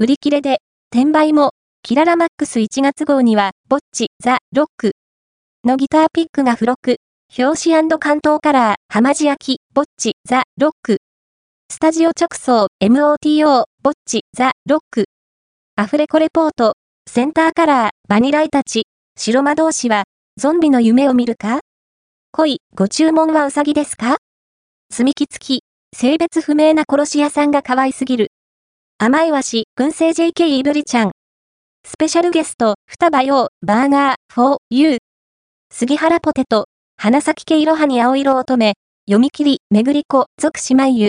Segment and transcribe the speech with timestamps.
[0.00, 0.58] 売り切れで、
[0.94, 1.50] 転売も、
[1.82, 4.92] キララマックス1月号には、ボッチ、ザ・ロック
[5.64, 6.98] のギターピックが付録、
[7.36, 10.98] 表紙関東カラー、浜地焼き、ボッチ、ザ・ロック。
[11.68, 15.06] スタジオ直送、MOTO、ボッチ、ザ・ロック。
[15.74, 16.74] アフレコレポート、
[17.10, 18.84] センターカラー、バニライたち、
[19.18, 20.04] 白魔同士は、
[20.36, 21.58] ゾンビの夢を見るか？
[22.30, 24.18] 恋、ご注文はうさぎですか？
[24.92, 28.28] 積み木付き、性別不明な殺し屋さんが可愛すぎる。
[29.00, 31.12] 甘いわし、群生 JK イブリちゃん。
[31.86, 34.98] スペシャルゲスト、双葉用、バーガー、フォー、ユー。
[35.72, 36.64] 杉原ポテト、
[36.96, 38.72] 花咲系いろはに青色乙女、
[39.06, 41.06] 読み切り、めぐり子、属姉妹優。